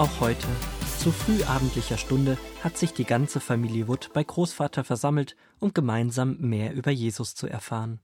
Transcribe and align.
auch 0.00 0.20
heute. 0.20 0.46
Zu 0.98 1.12
frühabendlicher 1.12 1.98
Stunde 1.98 2.38
hat 2.64 2.78
sich 2.78 2.94
die 2.94 3.04
ganze 3.04 3.38
Familie 3.38 3.86
Wood 3.86 4.10
bei 4.14 4.24
Großvater 4.24 4.82
versammelt, 4.82 5.36
um 5.58 5.74
gemeinsam 5.74 6.38
mehr 6.38 6.72
über 6.72 6.90
Jesus 6.90 7.34
zu 7.34 7.46
erfahren. 7.46 8.00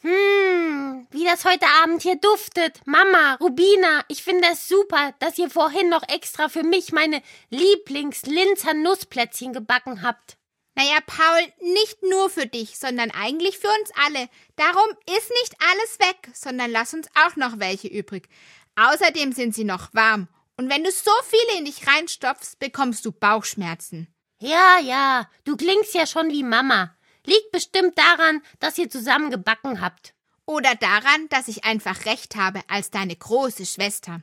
Hm, 0.00 1.06
wie 1.10 1.24
das 1.24 1.44
heute 1.44 1.66
Abend 1.82 2.00
hier 2.00 2.16
duftet. 2.16 2.80
Mama, 2.86 3.34
Rubina, 3.42 4.04
ich 4.08 4.22
finde 4.22 4.48
es 4.52 4.68
super, 4.68 5.12
dass 5.18 5.36
ihr 5.36 5.50
vorhin 5.50 5.90
noch 5.90 6.02
extra 6.08 6.48
für 6.48 6.62
mich 6.62 6.92
meine 6.92 7.22
Lieblings-Linzer 7.50 8.72
Nussplätzchen 8.72 9.52
gebacken 9.52 10.02
habt. 10.02 10.38
Naja, 10.74 10.98
Paul, 11.06 11.74
nicht 11.74 12.02
nur 12.02 12.30
für 12.30 12.46
dich, 12.46 12.78
sondern 12.78 13.10
eigentlich 13.10 13.58
für 13.58 13.68
uns 13.68 13.90
alle. 14.06 14.30
Darum 14.56 14.88
ist 15.14 15.30
nicht 15.42 15.56
alles 15.70 15.98
weg, 15.98 16.30
sondern 16.32 16.70
lass 16.70 16.94
uns 16.94 17.06
auch 17.22 17.36
noch 17.36 17.58
welche 17.58 17.88
übrig. 17.88 18.30
Außerdem 18.76 19.32
sind 19.32 19.54
sie 19.54 19.64
noch 19.64 19.92
warm 19.92 20.28
und 20.62 20.70
wenn 20.70 20.84
du 20.84 20.92
so 20.92 21.10
viele 21.24 21.58
in 21.58 21.64
dich 21.64 21.88
reinstopfst, 21.88 22.60
bekommst 22.60 23.04
du 23.04 23.10
Bauchschmerzen. 23.10 24.06
Ja, 24.38 24.78
ja, 24.78 25.28
du 25.42 25.56
klingst 25.56 25.92
ja 25.92 26.06
schon 26.06 26.30
wie 26.30 26.44
Mama. 26.44 26.96
Liegt 27.26 27.50
bestimmt 27.50 27.98
daran, 27.98 28.40
dass 28.60 28.78
ihr 28.78 28.88
zusammen 28.88 29.32
gebacken 29.32 29.80
habt. 29.80 30.14
Oder 30.46 30.76
daran, 30.76 31.28
dass 31.30 31.48
ich 31.48 31.64
einfach 31.64 32.06
recht 32.06 32.36
habe 32.36 32.60
als 32.68 32.92
deine 32.92 33.16
große 33.16 33.66
Schwester. 33.66 34.20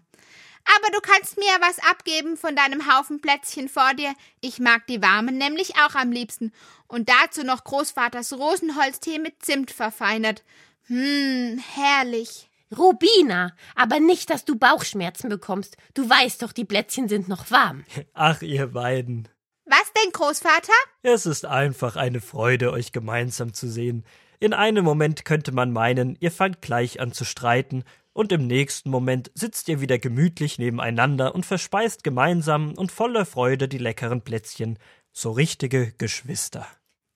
Aber 0.78 0.92
du 0.94 1.02
kannst 1.02 1.38
mir 1.38 1.48
ja 1.48 1.58
was 1.60 1.80
abgeben 1.80 2.38
von 2.38 2.56
deinem 2.56 2.90
Haufen 2.90 3.20
Plätzchen 3.20 3.68
vor 3.68 3.94
dir. 3.94 4.14
Ich 4.40 4.60
mag 4.60 4.88
die 4.88 5.02
warmen 5.02 5.38
nämlich 5.38 5.76
auch 5.76 5.96
am 5.96 6.14
liebsten. 6.14 6.54
Und 6.88 7.10
dazu 7.10 7.44
noch 7.44 7.66
Großvaters 7.66 8.32
Rosenholztee 8.32 9.20
mit 9.20 9.44
Zimt 9.44 9.72
verfeinert. 9.72 10.46
Hm, 10.88 11.62
herrlich. 11.76 12.49
Rubina, 12.78 13.56
aber 13.76 14.00
nicht, 14.00 14.30
dass 14.30 14.46
du 14.46 14.58
Bauchschmerzen 14.58 15.30
bekommst. 15.30 15.78
Du 15.94 16.10
weißt 16.10 16.42
doch, 16.42 16.52
die 16.52 16.66
Plätzchen 16.66 17.10
sind 17.10 17.28
noch 17.28 17.50
warm. 17.52 17.84
Ach, 18.14 18.42
ihr 18.42 18.68
beiden. 18.68 19.28
Was 19.66 19.94
denn, 19.94 20.12
Großvater? 20.12 20.74
Es 21.04 21.26
ist 21.26 21.46
einfach 21.46 21.96
eine 21.96 22.22
Freude, 22.22 22.72
euch 22.72 22.92
gemeinsam 22.92 23.54
zu 23.54 23.68
sehen. 23.68 24.06
In 24.40 24.54
einem 24.54 24.86
Moment 24.86 25.26
könnte 25.26 25.52
man 25.52 25.72
meinen, 25.72 26.18
ihr 26.20 26.32
fangt 26.32 26.62
gleich 26.62 27.00
an 27.00 27.12
zu 27.12 27.26
streiten, 27.26 27.84
und 28.14 28.32
im 28.32 28.48
nächsten 28.48 28.90
Moment 28.90 29.32
sitzt 29.34 29.70
ihr 29.70 29.80
wieder 29.80 29.98
gemütlich 29.98 30.58
nebeneinander 30.58 31.34
und 31.36 31.46
verspeist 31.46 32.04
gemeinsam 32.04 32.74
und 32.74 32.92
voller 32.92 33.26
Freude 33.26 33.68
die 33.68 33.78
leckeren 33.78 34.22
Plätzchen. 34.22 34.78
So 35.12 35.32
richtige 35.32 35.94
Geschwister. 35.94 36.68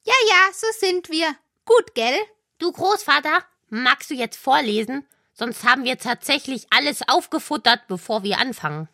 Ja, 0.04 0.14
ja, 0.30 0.54
so 0.54 0.68
sind 0.80 1.10
wir. 1.10 1.36
Gut, 1.66 1.94
gell? 1.96 2.18
Du 2.58 2.72
Großvater, 2.72 3.44
magst 3.70 4.12
du 4.12 4.14
jetzt 4.14 4.38
vorlesen? 4.38 5.06
Sonst 5.34 5.66
haben 5.66 5.84
wir 5.84 5.98
tatsächlich 5.98 6.68
alles 6.70 7.02
aufgefuttert, 7.08 7.88
bevor 7.88 8.24
wir 8.24 8.38
anfangen. 8.38 8.88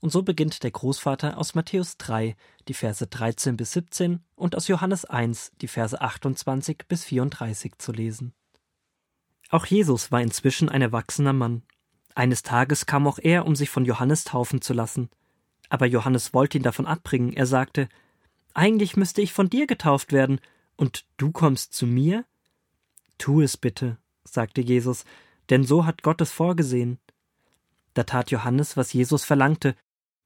Und 0.00 0.10
so 0.10 0.22
beginnt 0.22 0.62
der 0.62 0.70
Großvater 0.70 1.38
aus 1.38 1.54
Matthäus 1.54 1.96
3, 1.96 2.36
die 2.68 2.74
Verse 2.74 3.06
13 3.06 3.56
bis 3.56 3.72
17 3.72 4.20
und 4.34 4.56
aus 4.56 4.68
Johannes 4.68 5.04
1, 5.04 5.52
die 5.60 5.68
Verse 5.68 6.00
28 6.00 6.86
bis 6.88 7.04
34 7.04 7.78
zu 7.78 7.92
lesen. 7.92 8.32
Auch 9.50 9.66
Jesus 9.66 10.10
war 10.10 10.20
inzwischen 10.20 10.68
ein 10.68 10.82
erwachsener 10.82 11.32
Mann. 11.32 11.62
Eines 12.14 12.42
Tages 12.42 12.86
kam 12.86 13.06
auch 13.06 13.18
er, 13.18 13.46
um 13.46 13.54
sich 13.54 13.70
von 13.70 13.84
Johannes 13.84 14.24
taufen 14.24 14.60
zu 14.60 14.72
lassen. 14.72 15.10
Aber 15.68 15.86
Johannes 15.86 16.34
wollte 16.34 16.58
ihn 16.58 16.64
davon 16.64 16.86
abbringen. 16.86 17.32
Er 17.32 17.46
sagte, 17.46 17.88
Eigentlich 18.54 18.96
müsste 18.96 19.22
ich 19.22 19.32
von 19.32 19.50
dir 19.50 19.66
getauft 19.66 20.12
werden, 20.12 20.40
und 20.76 21.04
du 21.16 21.32
kommst 21.32 21.74
zu 21.74 21.86
mir? 21.86 22.24
Tu 23.18 23.40
es 23.40 23.56
bitte, 23.56 23.98
sagte 24.24 24.60
Jesus, 24.60 25.04
denn 25.52 25.64
so 25.64 25.84
hat 25.84 26.02
Gott 26.02 26.22
es 26.22 26.32
vorgesehen. 26.32 26.98
Da 27.92 28.04
tat 28.04 28.30
Johannes, 28.30 28.78
was 28.78 28.94
Jesus 28.94 29.26
verlangte. 29.26 29.76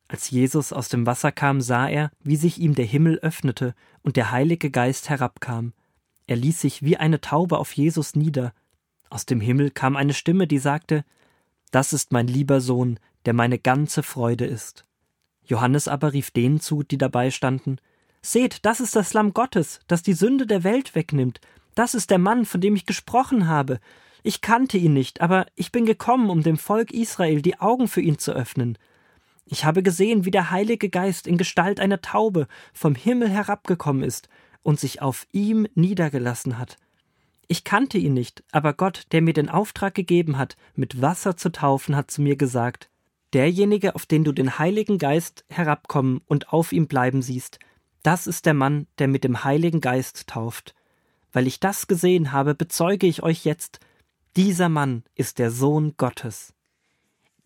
Als 0.06 0.31
Jesus 0.31 0.72
aus 0.72 0.88
dem 0.88 1.04
Wasser 1.04 1.32
kam, 1.32 1.60
sah 1.60 1.88
er, 1.88 2.12
wie 2.22 2.37
sich 2.37 2.60
ihm 2.60 2.76
der 2.76 2.84
Himmel 2.84 3.19
öffnete 3.19 3.75
und 4.03 4.14
der 4.14 4.31
Heilige 4.31 4.70
Geist 4.70 5.10
herabkam. 5.10 5.72
Er 6.28 6.37
ließ 6.37 6.60
sich 6.60 6.84
wie 6.84 6.97
eine 6.97 7.20
Taube 7.20 7.59
auf 7.59 7.72
Jesus 7.72 8.14
nieder. 8.14 8.53
Aus 9.10 9.26
dem 9.26 9.41
Himmel 9.41 9.72
kam 9.72 9.97
eine 9.97 10.14
Stimme, 10.14 10.47
die 10.47 10.60
sagte, 10.60 11.04
Das 11.72 11.93
ist 11.93 12.12
mein 12.12 12.28
lieber 12.28 12.60
Sohn, 12.60 13.00
der 13.25 13.32
meine 13.32 13.58
ganze 13.58 14.04
Freude 14.04 14.44
ist. 14.44 14.84
Johannes 15.44 15.88
aber 15.88 16.12
rief 16.12 16.31
denen 16.31 16.60
zu, 16.60 16.84
die 16.84 16.98
dabei 16.98 17.32
standen, 17.32 17.78
Seht, 18.22 18.64
das 18.64 18.78
ist 18.78 18.94
das 18.94 19.12
Lamm 19.12 19.34
Gottes, 19.34 19.81
das 19.88 20.04
die 20.04 20.12
Sünde 20.12 20.47
der 20.47 20.62
Welt 20.62 20.94
wegnimmt. 20.94 21.41
Das 21.75 21.94
ist 21.94 22.10
der 22.10 22.19
Mann, 22.19 22.44
von 22.44 22.60
dem 22.60 22.76
ich 22.76 22.87
gesprochen 22.87 23.48
habe. 23.48 23.81
Ich 24.26 24.41
kannte 24.41 24.76
ihn 24.76 24.92
nicht, 24.92 25.20
aber 25.20 25.47
ich 25.54 25.70
bin 25.70 25.87
gekommen, 25.87 26.31
um 26.31 26.42
dem 26.42 26.56
Volk 26.56 26.91
Israel 26.91 27.42
die 27.42 27.60
Augen 27.60 27.87
für 27.87 28.00
ihn 28.00 28.19
zu 28.19 28.32
öffnen. 28.32 28.76
Ich 29.44 29.64
habe 29.64 29.84
gesehen, 29.84 30.25
wie 30.25 30.32
der 30.32 30.50
Heilige 30.50 30.88
Geist 30.88 31.28
in 31.28 31.38
Gestalt 31.38 31.78
einer 31.78 32.00
Taube 32.00 32.48
vom 32.72 32.97
Himmel 32.97 33.28
herabgekommen 33.28 34.03
ist 34.03 34.28
und 34.64 34.81
sich 34.81 35.00
auf 35.00 35.28
ihm 35.31 35.69
niedergelassen 35.76 36.59
hat. 36.59 36.76
Ich 37.47 37.62
kannte 37.62 37.98
ihn 37.98 38.14
nicht, 38.14 38.42
aber 38.50 38.72
Gott, 38.72 39.06
der 39.12 39.22
mir 39.22 39.32
den 39.32 39.48
Auftrag 39.48 39.94
gegeben 39.94 40.38
hat, 40.38 40.56
mit 40.75 41.00
Wasser 41.00 41.37
zu 41.37 41.53
taufen, 41.53 41.94
hat 41.94 42.10
zu 42.10 42.20
mir 42.20 42.34
gesagt 42.34 42.88
Derjenige, 43.32 43.94
auf 43.94 44.06
den 44.06 44.25
du 44.25 44.32
den 44.32 44.58
Heiligen 44.58 44.98
Geist 44.98 45.44
herabkommen 45.48 46.20
und 46.26 46.53
auf 46.53 46.72
ihm 46.72 46.88
bleiben 46.88 47.22
siehst, 47.22 47.60
das 48.03 48.26
ist 48.26 48.44
der 48.44 48.54
Mann, 48.54 48.88
der 48.98 49.06
mit 49.06 49.22
dem 49.22 49.44
Heiligen 49.44 49.81
Geist 49.81 50.26
tauft. 50.26 50.75
Weil 51.32 51.47
ich 51.47 51.60
das 51.60 51.87
gesehen 51.87 52.32
habe, 52.32 52.56
bezeuge 52.56 53.06
ich 53.06 53.22
euch 53.22 53.44
jetzt, 53.44 53.78
dieser 54.37 54.69
Mann 54.69 55.03
ist 55.15 55.39
der 55.39 55.51
Sohn 55.51 55.95
Gottes. 55.97 56.53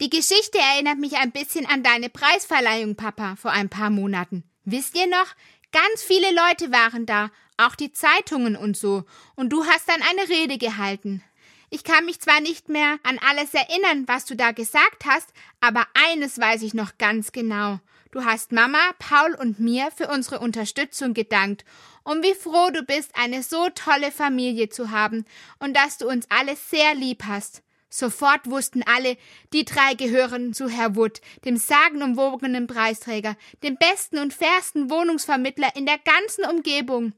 Die 0.00 0.10
Geschichte 0.10 0.58
erinnert 0.58 0.98
mich 0.98 1.16
ein 1.16 1.30
bisschen 1.30 1.66
an 1.66 1.82
deine 1.82 2.08
Preisverleihung, 2.08 2.96
Papa, 2.96 3.36
vor 3.36 3.52
ein 3.52 3.68
paar 3.68 3.90
Monaten. 3.90 4.44
Wisst 4.64 4.96
ihr 4.96 5.06
noch? 5.06 5.34
Ganz 5.72 6.02
viele 6.02 6.28
Leute 6.34 6.72
waren 6.72 7.06
da, 7.06 7.30
auch 7.56 7.76
die 7.76 7.92
Zeitungen 7.92 8.56
und 8.56 8.76
so, 8.76 9.04
und 9.36 9.50
du 9.50 9.64
hast 9.64 9.88
dann 9.88 10.02
eine 10.02 10.28
Rede 10.28 10.58
gehalten. 10.58 11.22
Ich 11.72 11.84
kann 11.84 12.04
mich 12.04 12.20
zwar 12.20 12.40
nicht 12.40 12.68
mehr 12.68 12.98
an 13.04 13.20
alles 13.20 13.54
erinnern, 13.54 14.04
was 14.08 14.24
du 14.24 14.34
da 14.34 14.50
gesagt 14.50 15.04
hast, 15.06 15.28
aber 15.60 15.86
eines 15.94 16.38
weiß 16.38 16.62
ich 16.62 16.74
noch 16.74 16.98
ganz 16.98 17.30
genau. 17.30 17.78
Du 18.10 18.24
hast 18.24 18.50
Mama, 18.50 18.90
Paul 18.98 19.36
und 19.36 19.60
mir 19.60 19.92
für 19.94 20.08
unsere 20.08 20.40
Unterstützung 20.40 21.14
gedankt 21.14 21.64
und 22.02 22.24
wie 22.24 22.34
froh 22.34 22.70
du 22.72 22.82
bist, 22.82 23.12
eine 23.14 23.44
so 23.44 23.68
tolle 23.72 24.10
Familie 24.10 24.68
zu 24.68 24.90
haben 24.90 25.24
und 25.60 25.76
dass 25.76 25.96
du 25.96 26.08
uns 26.08 26.26
alle 26.28 26.56
sehr 26.56 26.96
lieb 26.96 27.22
hast. 27.28 27.62
Sofort 27.88 28.50
wussten 28.50 28.82
alle, 28.82 29.16
die 29.52 29.64
drei 29.64 29.94
gehören 29.94 30.54
zu 30.54 30.68
Herr 30.68 30.96
Wood, 30.96 31.20
dem 31.44 31.56
sagenumwogenen 31.56 32.66
Preisträger, 32.66 33.36
dem 33.62 33.76
besten 33.76 34.18
und 34.18 34.34
fairsten 34.34 34.90
Wohnungsvermittler 34.90 35.76
in 35.76 35.86
der 35.86 35.98
ganzen 35.98 36.44
Umgebung. 36.46 37.12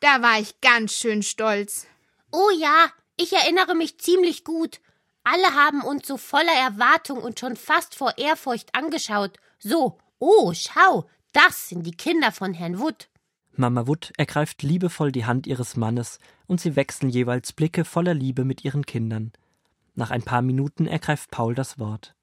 Da 0.00 0.22
war 0.22 0.40
ich 0.40 0.58
ganz 0.62 0.94
schön 0.94 1.22
stolz. 1.22 1.86
Oh 2.32 2.50
ja, 2.58 2.90
ich 3.20 3.32
erinnere 3.32 3.74
mich 3.74 3.98
ziemlich 3.98 4.44
gut. 4.44 4.80
Alle 5.22 5.54
haben 5.54 5.82
uns 5.82 6.06
so 6.06 6.16
voller 6.16 6.52
Erwartung 6.52 7.18
und 7.18 7.38
schon 7.38 7.56
fast 7.56 7.94
vor 7.94 8.16
Ehrfurcht 8.16 8.74
angeschaut. 8.74 9.38
So, 9.58 9.98
oh, 10.18 10.52
schau, 10.54 11.06
das 11.32 11.68
sind 11.68 11.84
die 11.84 11.96
Kinder 11.96 12.32
von 12.32 12.54
Herrn 12.54 12.78
Wood. 12.78 13.08
Mama 13.52 13.86
Wood 13.86 14.12
ergreift 14.16 14.62
liebevoll 14.62 15.12
die 15.12 15.26
Hand 15.26 15.46
ihres 15.46 15.76
Mannes 15.76 16.18
und 16.46 16.60
sie 16.60 16.76
wechseln 16.76 17.10
jeweils 17.10 17.52
Blicke 17.52 17.84
voller 17.84 18.14
Liebe 18.14 18.44
mit 18.44 18.64
ihren 18.64 18.86
Kindern. 18.86 19.32
Nach 19.94 20.10
ein 20.10 20.22
paar 20.22 20.40
Minuten 20.40 20.86
ergreift 20.86 21.30
Paul 21.30 21.54
das 21.54 21.78
Wort. 21.78 22.14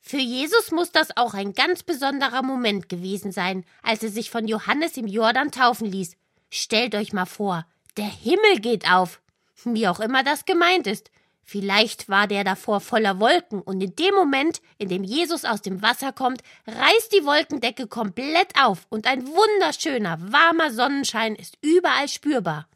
Für 0.00 0.18
Jesus 0.18 0.70
muss 0.70 0.90
das 0.90 1.14
auch 1.18 1.34
ein 1.34 1.52
ganz 1.52 1.82
besonderer 1.82 2.42
Moment 2.42 2.88
gewesen 2.88 3.32
sein, 3.32 3.64
als 3.82 4.02
er 4.02 4.08
sich 4.08 4.30
von 4.30 4.48
Johannes 4.48 4.96
im 4.96 5.06
Jordan 5.06 5.50
taufen 5.50 5.86
ließ. 5.86 6.16
Stellt 6.48 6.94
euch 6.94 7.12
mal 7.12 7.26
vor, 7.26 7.66
der 7.98 8.06
Himmel 8.06 8.60
geht 8.60 8.90
auf. 8.90 9.19
Wie 9.64 9.88
auch 9.88 10.00
immer 10.00 10.22
das 10.22 10.44
gemeint 10.44 10.86
ist. 10.86 11.10
Vielleicht 11.42 12.08
war 12.08 12.28
der 12.28 12.44
davor 12.44 12.80
voller 12.80 13.18
Wolken 13.18 13.60
und 13.60 13.80
in 13.80 13.96
dem 13.96 14.14
Moment, 14.14 14.60
in 14.78 14.88
dem 14.88 15.02
Jesus 15.02 15.44
aus 15.44 15.62
dem 15.62 15.82
Wasser 15.82 16.12
kommt, 16.12 16.42
reißt 16.66 17.12
die 17.12 17.24
Wolkendecke 17.24 17.88
komplett 17.88 18.52
auf 18.60 18.86
und 18.88 19.06
ein 19.06 19.26
wunderschöner, 19.26 20.18
warmer 20.20 20.70
Sonnenschein 20.70 21.34
ist 21.34 21.58
überall 21.60 22.08
spürbar. 22.08 22.68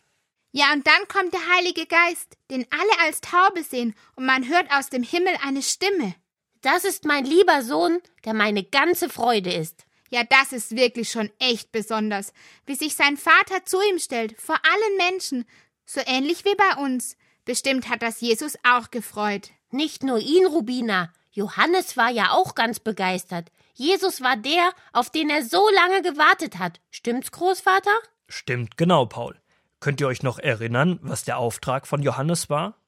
Ja, 0.51 0.73
und 0.73 0.87
dann 0.87 1.09
kommt 1.09 1.33
der 1.33 1.55
Heilige 1.57 1.87
Geist, 1.87 2.37
den 2.51 2.67
alle 2.71 3.07
als 3.07 3.21
Taube 3.21 3.63
sehen, 3.63 3.95
und 4.17 4.27
man 4.27 4.49
hört 4.49 4.71
aus 4.73 4.89
dem 4.89 5.03
Himmel 5.03 5.35
eine 5.45 5.63
Stimme. 5.63 6.15
Das 6.61 6.85
ist 6.85 7.05
mein 7.05 7.25
lieber 7.25 7.63
Sohn, 7.63 8.01
der 8.25 8.35
meine 8.35 8.65
ganze 8.65 9.09
Freude 9.09 9.53
ist. 9.53 9.85
Ja, 10.11 10.23
das 10.25 10.53
ist 10.53 10.77
wirklich 10.77 11.11
schon 11.11 11.31
echt 11.39 11.73
besonders, 11.73 12.33
wie 12.67 12.77
sich 12.77 12.95
sein 12.95 13.17
Vater 13.17 13.65
zu 13.65 13.81
ihm 13.83 13.99
stellt, 13.99 14.41
vor 14.41 14.57
allen 14.63 14.97
Menschen, 14.97 15.45
so 15.87 16.01
ähnlich 16.07 16.45
wie 16.45 16.55
bei 16.55 16.83
uns. 16.83 17.17
Bestimmt 17.45 17.89
hat 17.89 18.03
das 18.03 18.21
Jesus 18.21 18.57
auch 18.63 18.91
gefreut. 18.91 19.51
Nicht 19.71 20.03
nur 20.03 20.19
ihn, 20.19 20.47
Rubina. 20.47 21.13
Johannes 21.33 21.97
war 21.97 22.11
ja 22.11 22.31
auch 22.31 22.55
ganz 22.55 22.81
begeistert. 22.81 23.51
Jesus 23.75 24.21
war 24.21 24.37
der, 24.37 24.71
auf 24.93 25.11
den 25.11 25.29
er 25.31 25.45
so 25.45 25.69
lange 25.75 26.03
gewartet 26.03 26.59
hat. 26.59 26.81
Stimmt's, 26.91 27.33
Großvater? 27.33 27.91
Stimmt 28.29 28.77
genau, 28.77 29.07
Paul. 29.07 29.37
Könnt 29.81 30.01
ihr 30.01 30.07
euch 30.07 30.23
noch 30.23 30.39
erinnern, 30.39 30.99
was 31.03 31.25
der 31.25 31.39
Auftrag 31.39 31.87
von 31.87 32.03
Johannes 32.03 32.49
war? 32.49 32.79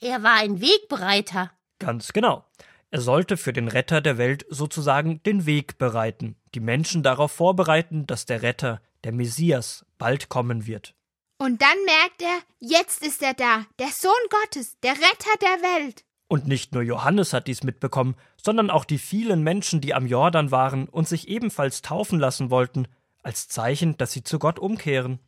Er 0.00 0.22
war 0.22 0.34
ein 0.34 0.60
Wegbereiter. 0.60 1.50
Ganz 1.80 2.12
genau. 2.12 2.44
Er 2.90 3.00
sollte 3.00 3.36
für 3.36 3.52
den 3.52 3.68
Retter 3.68 4.00
der 4.00 4.16
Welt 4.16 4.46
sozusagen 4.48 5.22
den 5.24 5.44
Weg 5.44 5.76
bereiten, 5.76 6.36
die 6.54 6.60
Menschen 6.60 7.02
darauf 7.02 7.32
vorbereiten, 7.32 8.06
dass 8.06 8.24
der 8.24 8.42
Retter, 8.42 8.80
der 9.04 9.12
Messias, 9.12 9.84
bald 9.98 10.28
kommen 10.28 10.66
wird. 10.66 10.94
Und 11.38 11.62
dann 11.62 11.84
merkt 11.84 12.20
er, 12.20 12.40
jetzt 12.58 13.06
ist 13.06 13.22
er 13.22 13.32
da, 13.32 13.64
der 13.78 13.88
Sohn 13.88 14.12
Gottes, 14.28 14.76
der 14.82 14.92
Retter 14.92 15.38
der 15.40 15.62
Welt. 15.62 16.04
Und 16.26 16.46
nicht 16.46 16.74
nur 16.74 16.82
Johannes 16.82 17.32
hat 17.32 17.46
dies 17.46 17.62
mitbekommen, 17.62 18.16
sondern 18.42 18.70
auch 18.70 18.84
die 18.84 18.98
vielen 18.98 19.42
Menschen, 19.42 19.80
die 19.80 19.94
am 19.94 20.06
Jordan 20.06 20.50
waren 20.50 20.88
und 20.88 21.08
sich 21.08 21.28
ebenfalls 21.28 21.80
taufen 21.80 22.18
lassen 22.18 22.50
wollten, 22.50 22.88
als 23.22 23.48
Zeichen, 23.48 23.96
dass 23.96 24.12
sie 24.12 24.24
zu 24.24 24.38
Gott 24.38 24.58
umkehren. 24.58 25.20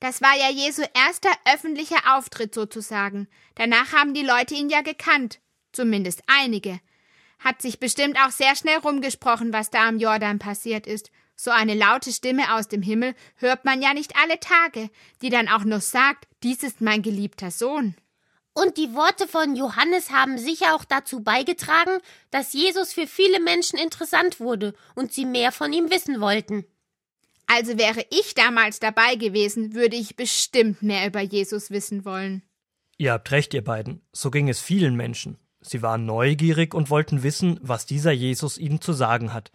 Das 0.00 0.22
war 0.22 0.36
ja 0.36 0.50
Jesu 0.50 0.82
erster 0.94 1.30
öffentlicher 1.52 2.16
Auftritt 2.16 2.54
sozusagen. 2.54 3.28
Danach 3.54 3.92
haben 3.92 4.14
die 4.14 4.24
Leute 4.24 4.54
ihn 4.54 4.68
ja 4.68 4.82
gekannt, 4.82 5.40
zumindest 5.72 6.22
einige. 6.26 6.80
Hat 7.38 7.60
sich 7.60 7.80
bestimmt 7.80 8.18
auch 8.18 8.30
sehr 8.30 8.54
schnell 8.56 8.78
rumgesprochen, 8.78 9.52
was 9.52 9.70
da 9.70 9.88
am 9.88 9.98
Jordan 9.98 10.38
passiert 10.38 10.86
ist. 10.86 11.10
So 11.36 11.50
eine 11.50 11.74
laute 11.74 12.12
Stimme 12.12 12.54
aus 12.54 12.66
dem 12.66 12.80
Himmel 12.80 13.14
hört 13.36 13.66
man 13.66 13.82
ja 13.82 13.92
nicht 13.92 14.16
alle 14.16 14.40
Tage, 14.40 14.90
die 15.20 15.28
dann 15.28 15.48
auch 15.48 15.64
noch 15.64 15.82
sagt, 15.82 16.26
dies 16.42 16.62
ist 16.62 16.80
mein 16.80 17.02
geliebter 17.02 17.50
Sohn. 17.50 17.94
Und 18.54 18.78
die 18.78 18.94
Worte 18.94 19.28
von 19.28 19.54
Johannes 19.54 20.10
haben 20.10 20.38
sicher 20.38 20.74
auch 20.74 20.86
dazu 20.86 21.22
beigetragen, 21.22 21.98
dass 22.30 22.54
Jesus 22.54 22.94
für 22.94 23.06
viele 23.06 23.38
Menschen 23.38 23.78
interessant 23.78 24.40
wurde 24.40 24.74
und 24.94 25.12
sie 25.12 25.26
mehr 25.26 25.52
von 25.52 25.74
ihm 25.74 25.90
wissen 25.90 26.22
wollten. 26.22 26.64
Also 27.46 27.76
wäre 27.76 28.06
ich 28.10 28.34
damals 28.34 28.80
dabei 28.80 29.16
gewesen, 29.16 29.74
würde 29.74 29.96
ich 29.96 30.16
bestimmt 30.16 30.82
mehr 30.82 31.06
über 31.06 31.20
Jesus 31.20 31.70
wissen 31.70 32.06
wollen. 32.06 32.42
Ihr 32.96 33.12
habt 33.12 33.30
recht, 33.30 33.52
ihr 33.52 33.62
beiden. 33.62 34.00
So 34.12 34.30
ging 34.30 34.48
es 34.48 34.58
vielen 34.58 34.96
Menschen. 34.96 35.36
Sie 35.60 35.82
waren 35.82 36.06
neugierig 36.06 36.72
und 36.74 36.88
wollten 36.88 37.22
wissen, 37.22 37.60
was 37.60 37.84
dieser 37.84 38.12
Jesus 38.12 38.56
ihnen 38.56 38.80
zu 38.80 38.94
sagen 38.94 39.34
hat. 39.34 39.52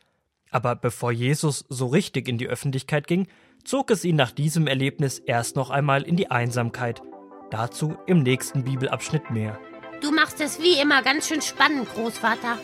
Aber 0.51 0.75
bevor 0.75 1.11
Jesus 1.11 1.65
so 1.69 1.87
richtig 1.87 2.27
in 2.27 2.37
die 2.37 2.47
Öffentlichkeit 2.47 3.07
ging, 3.07 3.27
zog 3.63 3.89
es 3.89 4.05
ihn 4.05 4.15
nach 4.15 4.31
diesem 4.31 4.67
Erlebnis 4.67 5.19
erst 5.19 5.55
noch 5.55 5.69
einmal 5.69 6.03
in 6.03 6.17
die 6.17 6.29
Einsamkeit, 6.29 7.01
Dazu 7.51 7.97
im 8.07 8.23
nächsten 8.23 8.63
Bibelabschnitt 8.63 9.29
mehr. 9.29 9.59
Du 10.01 10.13
machst 10.13 10.39
es 10.39 10.61
wie 10.61 10.81
immer 10.81 11.03
ganz 11.03 11.27
schön 11.27 11.41
spannend, 11.41 11.93
Großvater. 11.93 12.57